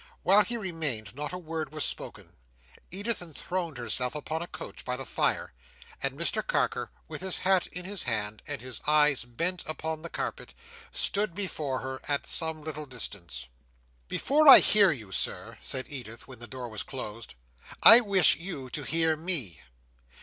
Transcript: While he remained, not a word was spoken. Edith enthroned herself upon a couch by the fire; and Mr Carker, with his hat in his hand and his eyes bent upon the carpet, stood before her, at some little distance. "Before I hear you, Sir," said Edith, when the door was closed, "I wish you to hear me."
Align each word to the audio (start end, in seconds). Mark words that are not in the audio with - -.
While 0.23 0.41
he 0.43 0.57
remained, 0.57 1.13
not 1.13 1.31
a 1.31 1.37
word 1.37 1.71
was 1.71 1.85
spoken. 1.85 2.33
Edith 2.89 3.21
enthroned 3.21 3.77
herself 3.77 4.15
upon 4.15 4.41
a 4.41 4.47
couch 4.47 4.83
by 4.83 4.97
the 4.97 5.05
fire; 5.05 5.53
and 6.01 6.17
Mr 6.17 6.41
Carker, 6.47 6.89
with 7.07 7.21
his 7.21 7.37
hat 7.37 7.67
in 7.67 7.85
his 7.85 8.01
hand 8.01 8.41
and 8.47 8.61
his 8.61 8.81
eyes 8.87 9.25
bent 9.25 9.63
upon 9.67 10.01
the 10.01 10.09
carpet, 10.09 10.55
stood 10.91 11.35
before 11.35 11.81
her, 11.81 12.01
at 12.07 12.25
some 12.25 12.63
little 12.63 12.87
distance. 12.87 13.47
"Before 14.07 14.49
I 14.49 14.57
hear 14.57 14.89
you, 14.91 15.11
Sir," 15.11 15.59
said 15.61 15.85
Edith, 15.87 16.27
when 16.27 16.39
the 16.39 16.47
door 16.47 16.67
was 16.67 16.81
closed, 16.81 17.35
"I 17.83 17.99
wish 18.01 18.37
you 18.37 18.71
to 18.71 18.81
hear 18.81 19.15
me." 19.15 19.61